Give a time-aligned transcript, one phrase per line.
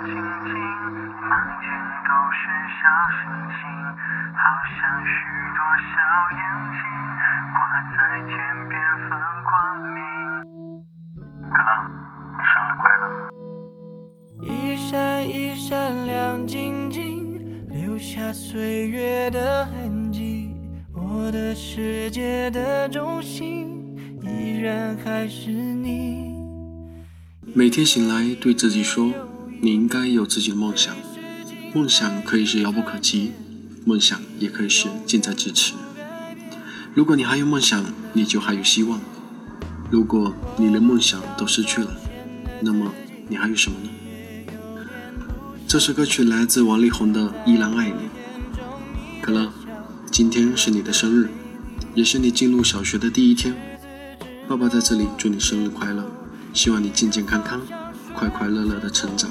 [0.00, 0.56] 一闪亮晶晶，
[1.28, 1.30] 满
[1.60, 1.68] 天
[2.06, 2.40] 都是
[2.80, 2.80] 小
[3.12, 3.20] 星
[3.52, 3.60] 星，
[4.32, 5.12] 好像许
[5.52, 5.60] 多
[5.92, 5.92] 小
[6.32, 6.40] 眼
[6.72, 6.80] 睛
[7.52, 7.60] 挂
[7.92, 8.32] 在天
[8.68, 8.72] 边
[9.10, 9.12] 放
[9.44, 9.52] 光
[9.92, 10.00] 明。
[11.52, 11.60] 哥，
[12.32, 13.04] 你生日快乐！
[14.40, 14.88] 一闪
[15.28, 20.56] 一闪亮晶晶，留下岁月的痕迹。
[20.94, 26.34] 我的世界的中心，依然还是你。
[27.54, 29.12] 每天醒来，对自己说
[29.62, 30.94] ：“你应该有自己的梦想。
[31.74, 33.32] 梦想可以是遥不可及，
[33.84, 35.74] 梦想也可以是近在咫尺。
[36.94, 39.00] 如果你还有梦想，你就还有希望。
[39.90, 41.94] 如果你连梦想都失去了，
[42.62, 42.90] 那么
[43.28, 43.90] 你还有什么呢？”
[45.68, 47.94] 这首歌曲来自王力宏的《依然爱你》。
[49.20, 49.52] 可乐，
[50.10, 51.28] 今天是你的生日，
[51.94, 53.54] 也是你进入小学的第一天。
[54.48, 56.10] 爸爸在这里祝你生日快乐。
[56.52, 57.60] 希望你健健康康、
[58.12, 59.30] 快快乐乐的成长，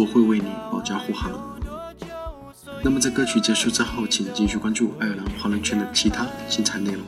[0.00, 1.30] 我会为你保驾护航。
[2.82, 7.02] 那么在歌曲结束之后，请继续关注爱尔兰华人圈的其他精彩内容。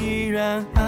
[0.00, 0.87] 依然的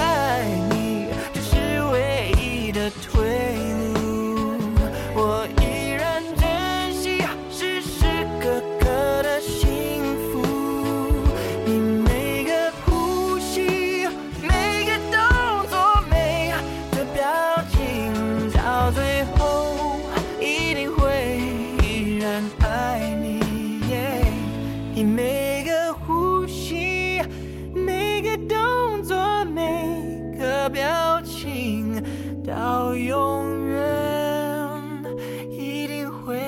[32.45, 35.03] 到永远
[35.51, 36.39] 一定会